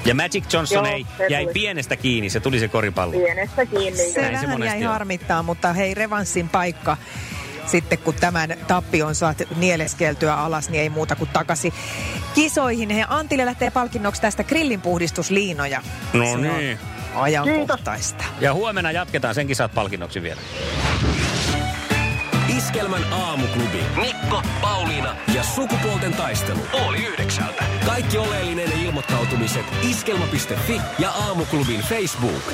Ja 0.06 0.16
Magic 0.16 0.54
Johnson 0.54 0.86
Joo, 0.86 0.96
ei, 0.96 1.06
jäi 1.30 1.44
tuli. 1.44 1.54
pienestä 1.54 1.96
kiinni, 1.96 2.30
se 2.30 2.40
tuli 2.40 2.60
se 2.60 2.68
koripallo. 2.68 3.12
Pienestä 3.20 3.66
kiinni. 3.66 3.98
Se 4.12 4.22
Näin 4.22 4.40
se 4.40 4.48
vähän 4.48 4.62
jäi 4.64 4.86
on. 4.86 4.92
harmittaa, 4.92 5.44
mutta 5.44 5.74
hei 5.74 5.94
revanssin 5.94 6.50
paikka 6.50 6.98
sitten 7.68 7.98
kun 7.98 8.14
tämän 8.14 8.54
tappion 8.68 9.16
saat 9.16 9.42
nieleskeltyä 9.56 10.36
alas, 10.36 10.70
niin 10.70 10.82
ei 10.82 10.90
muuta 10.90 11.16
kuin 11.16 11.30
takaisin 11.34 11.74
kisoihin. 12.36 12.90
He 12.90 13.06
Antille 13.08 13.46
lähtee 13.46 13.72
palkinnoksi 13.72 14.22
tästä 14.22 14.44
grillinpuhdistusliinoja. 14.44 15.82
No 16.14 16.38
niin. 16.38 16.80
Ajankohtaista. 17.16 18.24
Ja 18.40 18.54
huomenna 18.54 18.92
jatketaan, 18.92 19.36
senkin 19.36 19.56
saat 19.56 19.74
palkinnoksi 19.74 20.22
vielä. 20.22 20.42
Iskelmän 22.58 23.14
aamuklubi. 23.14 23.84
Mikko, 24.02 24.42
Pauliina 24.62 25.16
Ja 25.34 25.44
sukupuolten 25.44 26.14
taistelu. 26.14 26.60
oli 26.74 27.06
yhdeksältä. 27.06 27.64
Kaikki 27.86 28.18
oleellinen 28.18 28.72
ilmoittautumiset 28.72 29.66
iskelma.fi 29.90 30.82
ja 31.00 31.12
aamuklubin 31.12 31.82
Facebook. 31.82 32.54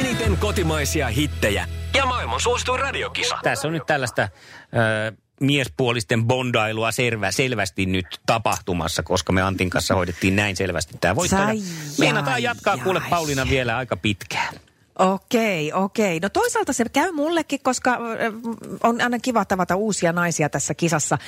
Eniten 0.00 0.36
kotimaisia 0.36 1.08
hittejä. 1.08 1.66
Ja 1.94 2.06
maailman 2.06 2.40
suosituin 2.40 2.80
radiokisa. 2.80 3.38
Tässä 3.42 3.68
on 3.68 3.74
nyt 3.74 3.86
tällaista 3.86 4.22
ö, 4.22 5.12
miespuolisten 5.40 6.24
bondailua 6.24 6.92
selvä, 6.92 7.30
selvästi 7.30 7.86
nyt 7.86 8.06
tapahtumassa, 8.26 9.02
koska 9.02 9.32
me 9.32 9.42
Antin 9.42 9.70
kanssa 9.70 9.94
hoidettiin 9.94 10.36
näin 10.36 10.56
selvästi 10.56 10.94
tämä 11.00 11.16
voittaja. 11.16 11.46
Sai, 11.46 11.62
Meinataan 11.98 12.42
jai, 12.42 12.42
jatkaa 12.42 12.76
kuule 12.76 12.98
jai. 12.98 13.10
Pauliina 13.10 13.46
vielä 13.50 13.76
aika 13.76 13.96
pitkään. 13.96 14.54
Okei, 14.98 15.72
okei. 15.72 16.20
No 16.20 16.28
toisaalta 16.28 16.72
se 16.72 16.84
käy 16.92 17.12
mullekin, 17.12 17.60
koska 17.62 17.98
on 18.82 19.00
aina 19.00 19.18
kiva 19.18 19.44
tavata 19.44 19.76
uusia 19.76 20.12
naisia 20.12 20.48
tässä 20.48 20.74
kisassa. 20.74 21.18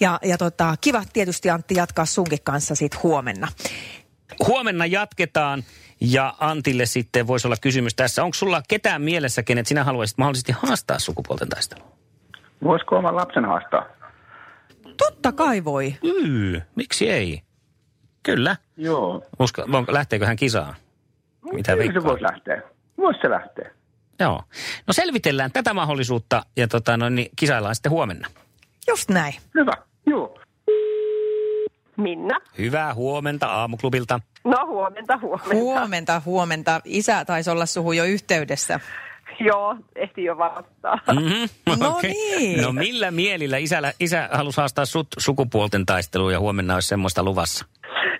Ja, 0.00 0.18
ja 0.22 0.38
tota, 0.38 0.74
kiva 0.80 1.02
tietysti 1.12 1.50
Antti 1.50 1.74
jatkaa 1.74 2.06
sunkin 2.06 2.38
kanssa 2.44 2.74
sit 2.74 3.02
huomenna. 3.02 3.48
Huomenna 4.46 4.86
jatketaan 4.86 5.64
ja 6.00 6.34
Antille 6.40 6.86
sitten 6.86 7.26
voisi 7.26 7.46
olla 7.46 7.56
kysymys 7.60 7.94
tässä. 7.94 8.24
Onko 8.24 8.34
sulla 8.34 8.62
ketään 8.68 9.02
mielessä, 9.02 9.42
kenet 9.42 9.66
sinä 9.66 9.84
haluaisit 9.84 10.18
mahdollisesti 10.18 10.52
haastaa 10.52 10.98
sukupuolten 10.98 11.48
taistelua? 11.48 11.98
Voisiko 12.64 12.96
oman 12.96 13.16
lapsen 13.16 13.44
haastaa? 13.44 13.86
Totta 14.96 15.32
kai 15.32 15.64
voi. 15.64 15.94
Yy, 16.02 16.62
miksi 16.74 17.10
ei? 17.10 17.42
Kyllä. 18.22 18.56
Joo. 18.76 19.22
Uska, 19.38 19.64
onko, 19.72 19.92
lähteekö 19.92 20.26
hän 20.26 20.36
kisaan? 20.36 20.74
Mitä 21.52 21.76
Kyllä 21.76 21.92
se 21.92 22.02
voisi 22.02 22.24
lähteä. 22.24 22.62
Voisi 22.98 23.20
se 23.20 23.30
lähteä. 23.30 23.70
Joo. 24.20 24.42
No 24.86 24.92
selvitellään 24.92 25.52
tätä 25.52 25.74
mahdollisuutta 25.74 26.46
ja 26.56 26.68
tota, 26.68 26.96
no, 26.96 27.08
niin 27.08 27.30
kisaillaan 27.36 27.74
sitten 27.74 27.90
huomenna. 27.92 28.28
Just 28.88 29.10
näin. 29.10 29.34
Hyvä. 29.54 29.72
Joo. 30.06 30.40
Minna. 31.98 32.38
Hyvää 32.58 32.94
huomenta 32.94 33.46
aamuklubilta. 33.46 34.20
No 34.44 34.66
huomenta, 34.66 35.18
huomenta. 35.18 35.54
Huomenta, 35.54 36.22
huomenta. 36.24 36.80
Isä 36.84 37.24
taisi 37.24 37.50
olla 37.50 37.66
suhu 37.66 37.92
jo 37.92 38.04
yhteydessä. 38.04 38.80
Joo, 39.40 39.76
ehti 39.96 40.24
jo 40.24 40.38
varoittaa. 40.38 40.98
Mm-hmm. 41.12 41.78
No 41.80 41.98
niin. 42.02 42.62
No 42.62 42.72
millä 42.72 43.10
mielillä 43.10 43.56
isä, 43.56 43.92
isä 44.00 44.28
halusi 44.32 44.60
haastaa 44.60 44.84
sut 44.84 45.06
sukupuolten 45.18 45.86
taisteluun 45.86 46.32
ja 46.32 46.40
huomenna 46.40 46.74
olisi 46.74 46.88
semmoista 46.88 47.22
luvassa? 47.22 47.66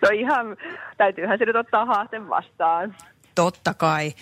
No 0.03 0.09
ihan, 0.15 0.57
täytyyhän 0.97 1.39
se 1.39 1.45
nyt 1.45 1.57
ottaa 1.57 1.85
haaste 1.85 2.29
vastaan. 2.29 2.95
Totta 3.39 3.75
kai. 3.75 4.13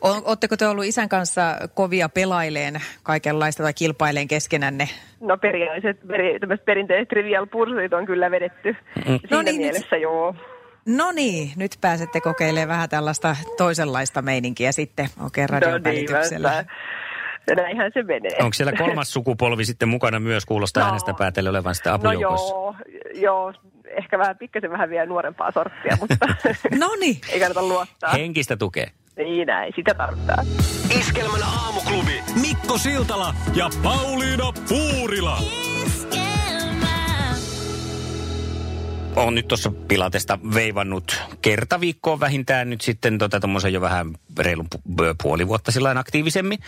Oletteko 0.00 0.56
te 0.56 0.66
ollut 0.68 0.84
isän 0.84 1.08
kanssa 1.08 1.42
kovia 1.74 2.08
pelaileen 2.08 2.80
kaikenlaista 3.02 3.62
tai 3.62 3.74
kilpaileen 3.74 4.28
keskenänne? 4.28 4.88
No 5.20 5.36
periaatteet, 5.38 6.06
peri, 6.08 6.38
perinteiset 6.64 7.08
trivial 7.08 7.46
pursuit 7.46 7.92
on 7.92 8.06
kyllä 8.06 8.30
vedetty. 8.30 8.76
Siinä 9.04 9.18
No 9.30 9.42
niin, 9.42 9.46
nyt- 9.46 9.56
mielessä 9.56 9.96
joo. 9.96 10.34
No 10.86 11.12
niin, 11.12 11.50
nyt 11.56 11.72
pääsette 11.80 12.20
kokeilemaan 12.20 12.68
vähän 12.68 12.88
tällaista 12.88 13.36
toisenlaista 13.56 14.22
meininkiä 14.22 14.72
sitten 14.72 15.08
oikein 15.24 15.48
radion 15.48 15.72
No 15.72 15.78
niin, 15.78 15.84
välityksellä. 15.84 16.64
Mä- 17.54 17.62
näinhän 17.62 17.90
se 17.94 18.02
menee. 18.02 18.30
Onko 18.40 18.52
siellä 18.54 18.72
kolmas 18.72 19.12
sukupolvi 19.12 19.64
sitten 19.64 19.88
mukana 19.88 20.20
myös? 20.20 20.46
Kuulostaa 20.46 20.82
No. 20.82 20.86
äänestä 20.86 21.14
päätellä 21.14 21.50
olevan 21.50 21.74
sitten 21.74 21.90
No 21.90 21.94
apujoukossa. 21.96 22.54
joo, 22.54 22.74
joo, 23.14 23.52
ehkä 23.98 24.18
vähän 24.18 24.38
pikkasen 24.38 24.70
vähän 24.70 24.90
vielä 24.90 25.06
nuorempaa 25.06 25.50
sorttia, 25.52 25.96
mutta 26.00 26.26
No 26.78 26.88
niin. 27.00 27.18
ei 27.32 27.40
kannata 27.40 27.62
luottaa. 27.62 28.10
Henkistä 28.12 28.56
tukea. 28.56 28.90
Niin 29.16 29.46
näin, 29.46 29.72
sitä 29.76 29.94
tarvitaan. 29.94 30.46
Iskelmän 30.98 31.42
aamuklubi. 31.42 32.22
Mikko 32.40 32.78
Siltala. 32.78 33.34
Ja 33.54 33.70
Pauliina 33.82 34.52
Puurila. 34.68 35.38
Iskelmä. 35.40 35.65
On 39.16 39.34
nyt 39.34 39.48
tuossa 39.48 39.72
Pilatesta 39.88 40.38
veivannut 40.54 41.22
kerta 41.42 41.80
viikkoon 41.80 42.20
vähintään 42.20 42.70
nyt 42.70 42.80
sitten 42.80 43.18
tota 43.18 43.40
jo 43.72 43.80
vähän 43.80 44.14
reilun 44.38 44.68
pu- 44.74 45.14
puoli 45.22 45.48
vuotta 45.48 45.72
sillä 45.72 45.94
aktiivisemmin. 45.98 46.58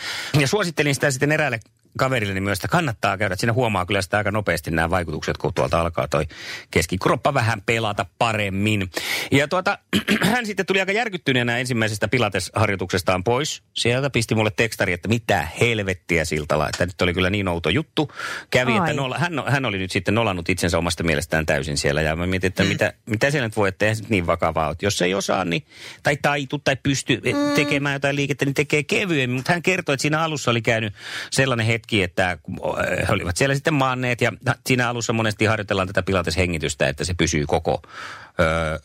Ja 0.40 0.48
suosittelin 0.48 0.94
sitä 0.94 1.10
sitten 1.10 1.32
eräälle 1.32 1.60
kaverille 1.98 2.34
niin 2.34 2.42
myös, 2.42 2.58
että 2.58 2.68
kannattaa 2.68 3.18
käydä. 3.18 3.36
Siinä 3.36 3.52
huomaa 3.52 3.86
kyllä 3.86 4.02
sitä 4.02 4.16
aika 4.16 4.30
nopeasti 4.30 4.70
nämä 4.70 4.90
vaikutukset, 4.90 5.36
kun 5.36 5.54
tuolta 5.54 5.80
alkaa 5.80 6.08
toi 6.08 6.24
keskikroppa 6.70 7.34
vähän 7.34 7.62
pelata 7.66 8.06
paremmin. 8.18 8.90
Ja 9.30 9.48
tuota, 9.48 9.78
hän 10.32 10.46
sitten 10.46 10.66
tuli 10.66 10.80
aika 10.80 10.92
järkyttyneenä 10.92 11.58
ensimmäisestä 11.58 12.08
pilatesharjoituksestaan 12.08 13.24
pois. 13.24 13.62
Sieltä 13.74 14.10
pisti 14.10 14.34
mulle 14.34 14.50
tekstari, 14.50 14.92
että 14.92 15.08
mitä 15.08 15.48
helvettiä 15.60 16.24
siltä 16.24 16.48
että 16.68 16.86
nyt 16.86 17.02
oli 17.02 17.14
kyllä 17.14 17.30
niin 17.30 17.48
outo 17.48 17.68
juttu. 17.68 18.12
Kävi, 18.50 18.72
Ai. 18.72 18.78
että 18.78 18.92
nolla, 18.92 19.18
hän, 19.18 19.32
hän 19.46 19.64
oli 19.64 19.78
nyt 19.78 19.90
sitten 19.90 20.14
nolannut 20.14 20.48
itsensä 20.48 20.78
omasta 20.78 21.02
mielestään 21.02 21.46
täysin 21.46 21.76
siellä. 21.76 22.02
Ja 22.02 22.16
mä 22.16 22.26
mietin, 22.26 22.48
että 22.48 22.64
mitä, 22.64 22.92
mitä 23.06 23.30
siellä 23.30 23.48
nyt 23.48 23.56
voi, 23.56 23.68
että 23.68 23.84
eihän 23.84 24.04
niin 24.08 24.26
vakavaa 24.26 24.68
ole. 24.68 24.76
Jos 24.82 25.02
ei 25.02 25.14
osaa, 25.14 25.44
niin, 25.44 25.66
tai 26.02 26.16
taitu 26.16 26.58
tai 26.58 26.76
pysty 26.82 27.16
mm. 27.24 27.54
tekemään 27.54 27.92
jotain 27.92 28.16
liikettä, 28.16 28.44
niin 28.44 28.54
tekee 28.54 28.82
kevyemmin. 28.82 29.36
Mutta 29.36 29.52
hän 29.52 29.62
kertoi, 29.62 29.94
että 29.94 30.02
siinä 30.02 30.20
alussa 30.20 30.50
oli 30.50 30.62
käynyt 30.62 30.94
sellainen 31.30 31.66
hetki, 31.66 31.87
että 31.92 32.38
kun, 32.42 32.58
äh, 32.78 33.08
he 33.08 33.12
olivat 33.12 33.36
siellä 33.36 33.54
sitten 33.54 33.74
maanneet. 33.74 34.20
Ja 34.20 34.32
siinä 34.66 34.88
alussa 34.88 35.12
monesti 35.12 35.44
harjoitellaan 35.44 35.88
tätä 35.88 36.02
pilateshengitystä, 36.02 36.88
että 36.88 37.04
se 37.04 37.14
pysyy 37.14 37.46
koko 37.46 37.82
ö, 38.40 38.44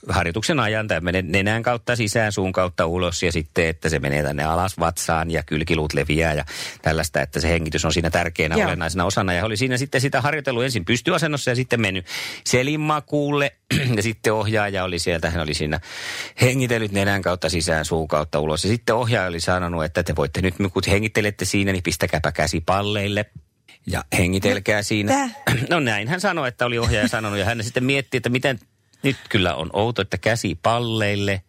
harjoituksen 0.09 0.59
ajan. 0.59 0.87
Tämä 0.87 1.01
menee 1.01 1.21
nenän 1.21 1.63
kautta 1.63 1.95
sisään, 1.95 2.31
suun 2.31 2.51
kautta 2.51 2.85
ulos 2.85 3.23
ja 3.23 3.31
sitten, 3.31 3.67
että 3.67 3.89
se 3.89 3.99
menee 3.99 4.23
tänne 4.23 4.43
alas 4.43 4.79
vatsaan 4.79 5.31
ja 5.31 5.43
kylkiluut 5.43 5.93
leviää 5.93 6.33
ja 6.33 6.45
tällaista, 6.81 7.21
että 7.21 7.39
se 7.39 7.49
hengitys 7.49 7.85
on 7.85 7.93
siinä 7.93 8.09
tärkeänä 8.09 8.55
Joo. 8.55 8.67
olennaisena 8.67 9.05
osana. 9.05 9.33
Ja 9.33 9.45
oli 9.45 9.57
siinä 9.57 9.77
sitten 9.77 10.01
sitä 10.01 10.21
harjoitellut 10.21 10.63
ensin 10.63 10.85
pystyasennossa 10.85 11.51
ja 11.51 11.55
sitten 11.55 11.81
mennyt 11.81 12.05
selinmakuulle 12.45 13.51
ja 13.95 14.03
sitten 14.03 14.33
ohjaaja 14.33 14.83
oli 14.83 14.99
sieltä, 14.99 15.29
hän 15.29 15.41
oli 15.41 15.53
siinä 15.53 15.79
hengitellyt 16.41 16.91
nenän 16.91 17.21
kautta 17.21 17.49
sisään, 17.49 17.85
suun 17.85 18.07
kautta 18.07 18.39
ulos. 18.39 18.63
Ja 18.63 18.69
sitten 18.69 18.95
ohjaaja 18.95 19.27
oli 19.27 19.39
sanonut, 19.39 19.83
että 19.83 20.03
te 20.03 20.15
voitte 20.15 20.41
nyt, 20.41 20.55
kun 20.57 20.83
hengittelette 20.87 21.45
siinä, 21.45 21.71
niin 21.71 21.83
pistäkääpä 21.83 22.31
käsi 22.31 22.61
palleille. 22.61 23.25
Ja 23.87 24.03
hengitelkää 24.17 24.83
siinä. 24.83 25.29
No 25.69 25.79
näin 25.79 26.07
hän 26.07 26.21
sanoi, 26.21 26.47
että 26.47 26.65
oli 26.65 26.77
ohjaaja 26.77 27.07
sanonut 27.07 27.39
ja 27.39 27.45
hän 27.45 27.63
sitten 27.63 27.83
mietti, 27.83 28.17
että 28.17 28.29
miten 28.29 28.59
nyt 29.03 29.17
kyllä 29.29 29.55
on 29.55 29.69
outo, 29.73 30.01
että 30.01 30.17
käsi 30.17 30.59
palleille 30.63 31.41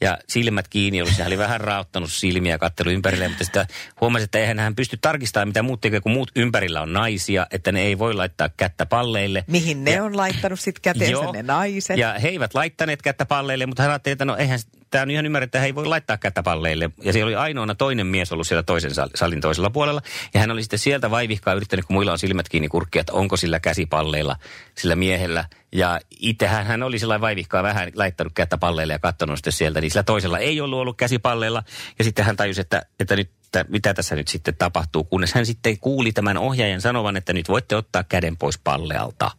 ja 0.00 0.18
silmät 0.28 0.68
kiinni 0.68 1.02
ollut. 1.02 1.18
Hän 1.18 1.26
oli 1.26 1.38
vähän 1.38 1.60
raottanut 1.60 2.12
silmiä 2.12 2.52
ja 2.54 2.58
kattelu 2.58 2.90
ympärilleen, 2.90 3.30
mutta 3.30 3.44
sitten 3.44 3.66
huomasi, 4.00 4.24
että 4.24 4.38
eihän 4.38 4.58
hän 4.58 4.76
pysty 4.76 4.96
tarkistamaan, 5.00 5.48
mitä 5.48 5.62
muut 5.62 5.80
tekee, 5.80 6.00
kun 6.00 6.12
muut 6.12 6.30
ympärillä 6.36 6.80
on 6.82 6.92
naisia, 6.92 7.46
että 7.50 7.72
ne 7.72 7.80
ei 7.82 7.98
voi 7.98 8.14
laittaa 8.14 8.48
kättä 8.56 8.86
palleille. 8.86 9.44
Mihin 9.46 9.84
ne 9.84 9.90
Ja- 9.90 10.04
on 10.04 10.16
laittanut 10.16 10.60
sitten 10.60 10.82
käteensä 10.82 11.32
ne 11.32 11.42
naiset? 11.42 11.98
ja 11.98 12.14
he 12.22 12.28
eivät 12.28 12.54
laittaneet 12.54 13.02
kättä 13.02 13.26
palleille, 13.26 13.66
mutta 13.66 13.82
hän 13.82 13.90
ajatteli, 13.92 14.12
että 14.12 14.24
no 14.24 14.36
eihän, 14.36 14.58
tämä 14.90 15.02
on 15.02 15.10
ihan 15.10 15.26
ymmärrettävää, 15.26 15.60
että 15.60 15.62
he 15.62 15.66
ei 15.66 15.74
voi 15.74 15.86
laittaa 15.86 16.16
kättä 16.16 16.42
palleille. 16.42 16.90
Ja 17.02 17.12
siellä 17.12 17.28
oli 17.28 17.36
ainoana 17.36 17.74
toinen 17.74 18.06
mies 18.06 18.32
ollut 18.32 18.46
siellä 18.46 18.62
toisen 18.62 18.90
sal- 18.90 19.10
salin 19.14 19.40
toisella 19.40 19.70
puolella. 19.70 20.02
Ja 20.34 20.40
hän 20.40 20.50
oli 20.50 20.62
sitten 20.62 20.78
sieltä 20.78 21.10
vaivihkaa 21.10 21.54
yrittänyt, 21.54 21.84
kun 21.84 21.94
muilla 21.94 22.12
on 22.12 22.18
silmät 22.18 22.48
kiinni 22.48 22.68
kurkkia, 22.68 23.00
että 23.00 23.12
onko 23.12 23.36
sillä 23.36 23.60
käsipalleilla, 23.60 24.36
sillä 24.74 24.96
miehellä. 24.96 25.44
Ja 25.72 26.00
itsehän 26.20 26.66
hän 26.66 26.82
oli 26.82 26.98
sillä 26.98 27.20
vaivihkaa 27.20 27.62
vähän 27.62 27.92
laittanut 27.94 28.32
kättä 28.34 28.58
palleille 28.58 28.92
ja 28.92 28.98
katsonut 28.98 29.38
sitten 29.38 29.52
sieltä, 29.52 29.80
niin 29.80 29.90
sillä 29.90 30.02
toisella 30.02 30.38
ei 30.38 30.60
ollut 30.60 30.80
ollut 30.80 30.96
käsipalleilla. 30.96 31.62
Ja 31.98 32.04
sitten 32.04 32.24
hän 32.24 32.36
tajusi, 32.36 32.60
että, 32.60 32.82
että 33.00 33.16
nyt 33.16 33.30
että 33.48 33.64
mitä 33.68 33.94
tässä 33.94 34.16
nyt 34.16 34.28
sitten 34.28 34.56
tapahtuu, 34.56 35.04
kunnes 35.04 35.34
hän 35.34 35.46
sitten 35.46 35.78
kuuli 35.78 36.12
tämän 36.12 36.38
ohjaajan 36.38 36.80
sanovan, 36.80 37.16
että 37.16 37.32
nyt 37.32 37.48
voitte 37.48 37.76
ottaa 37.76 38.04
käden 38.04 38.36
pois 38.36 38.58
pallealta. 38.58 39.30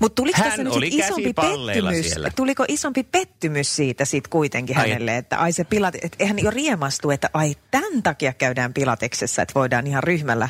Mutta 0.00 0.14
tuliko 0.14 0.38
Hän 0.42 0.50
tässä 0.50 0.70
oli 0.70 0.90
sit 0.90 1.00
isompi 1.04 1.32
pettymys? 1.32 2.08
siellä. 2.08 2.30
Tuliko 2.36 2.64
isompi 2.68 3.02
pettymys 3.02 3.76
siitä 3.76 4.04
sitten 4.04 4.30
kuitenkin 4.30 4.78
Ai- 4.78 4.90
hänelle, 4.90 5.16
että 5.16 5.38
ai 5.38 5.52
se 5.52 5.64
pilat, 5.64 5.94
että 5.94 6.16
eihän 6.18 6.38
jo 6.38 6.50
riemastu, 6.50 7.10
että 7.10 7.30
ai 7.34 7.56
tämän 7.70 8.02
takia 8.02 8.32
käydään 8.32 8.74
pilateksessa, 8.74 9.42
että 9.42 9.54
voidaan 9.54 9.86
ihan 9.86 10.02
ryhmällä, 10.02 10.48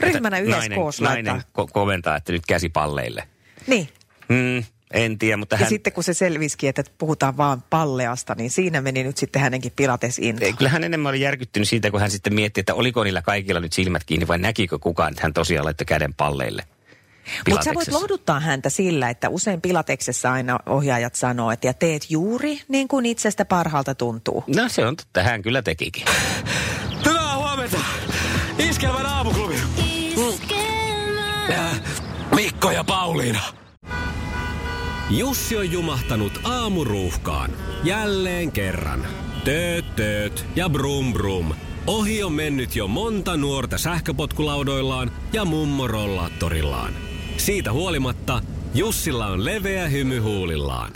ryhmänä 0.00 0.36
että 0.36 0.44
yhdessä 0.44 0.58
nainen, 0.58 0.78
koossa 0.78 1.04
nainen 1.04 1.36
ko- 1.36 1.68
komentaa, 1.72 2.16
että 2.16 2.32
nyt 2.32 2.46
käsi 2.46 2.68
palleille. 2.68 3.28
Niin. 3.66 3.88
Mm, 4.28 4.64
en 4.92 5.18
tiedä, 5.18 5.36
mutta 5.36 5.54
Ja 5.54 5.58
hän... 5.58 5.68
sitten 5.68 5.92
kun 5.92 6.04
se 6.04 6.14
selvisikin, 6.14 6.68
että 6.68 6.84
puhutaan 6.98 7.36
vaan 7.36 7.62
palleasta, 7.70 8.34
niin 8.34 8.50
siinä 8.50 8.80
meni 8.80 9.04
nyt 9.04 9.16
sitten 9.16 9.42
hänenkin 9.42 9.72
pilates 9.76 10.18
into. 10.18 10.44
Ei, 10.44 10.52
Kyllä 10.52 10.70
hän 10.70 10.84
enemmän 10.84 11.10
oli 11.10 11.20
järkyttynyt 11.20 11.68
siitä, 11.68 11.90
kun 11.90 12.00
hän 12.00 12.10
sitten 12.10 12.34
mietti, 12.34 12.60
että 12.60 12.74
oliko 12.74 13.04
niillä 13.04 13.22
kaikilla 13.22 13.60
nyt 13.60 13.72
silmät 13.72 14.04
kiinni 14.04 14.28
vai 14.28 14.38
näkikö 14.38 14.78
kukaan, 14.78 15.10
että 15.10 15.22
hän 15.22 15.32
tosiaan 15.34 15.64
laittoi 15.64 15.84
käden 15.84 16.14
palleille. 16.14 16.64
Mutta 17.48 17.64
sä 17.64 17.74
voit 17.74 17.88
lohduttaa 17.88 18.40
häntä 18.40 18.70
sillä, 18.70 19.10
että 19.10 19.28
usein 19.28 19.60
pilateksessa 19.60 20.32
aina 20.32 20.58
ohjaajat 20.66 21.14
sanoo, 21.14 21.50
että 21.50 21.66
ja 21.66 21.74
teet 21.74 22.10
juuri 22.10 22.60
niin 22.68 22.88
kuin 22.88 23.06
itsestä 23.06 23.44
parhaalta 23.44 23.94
tuntuu. 23.94 24.44
No 24.46 24.68
se 24.68 24.86
on 24.86 24.96
totta, 24.96 25.22
hän 25.22 25.42
kyllä 25.42 25.62
tekikin. 25.62 26.04
Hyvää 27.06 27.36
huomenta. 27.36 27.78
Iskelmän 28.58 29.06
aamuklubi. 29.06 29.56
Ja 31.48 31.62
Mikko 32.34 32.70
ja 32.70 32.84
Pauliina. 32.84 33.40
Jussi 35.10 35.56
on 35.56 35.72
jumahtanut 35.72 36.40
aamuruuhkaan. 36.44 37.50
Jälleen 37.84 38.52
kerran. 38.52 39.06
Tööt, 39.44 39.96
tööt 39.96 40.44
ja 40.56 40.68
brum 40.68 41.12
brum. 41.12 41.54
Ohi 41.86 42.22
on 42.22 42.32
mennyt 42.32 42.76
jo 42.76 42.86
monta 42.88 43.36
nuorta 43.36 43.78
sähköpotkulaudoillaan 43.78 45.10
ja 45.32 45.44
mummorollaattorillaan. 45.44 47.11
Siitä 47.42 47.72
huolimatta 47.72 48.42
Jussilla 48.74 49.26
on 49.26 49.44
leveä 49.44 49.88
hymy 49.88 50.18
huulillaan. 50.18 50.92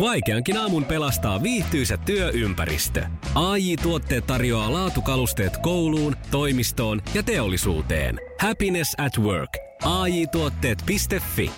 Vaikeankin 0.00 0.56
aamun 0.56 0.84
pelastaa 0.84 1.42
viihtyisä 1.42 1.96
työympäristö. 1.96 3.06
AI 3.34 3.76
Tuotteet 3.76 4.26
tarjoaa 4.26 4.72
laatukalusteet 4.72 5.56
kouluun, 5.56 6.16
toimistoon 6.30 7.02
ja 7.14 7.22
teollisuuteen. 7.22 8.20
Happiness 8.40 8.94
at 8.98 9.18
work. 9.18 9.50
AJ-tuotteet.fi 9.84 11.50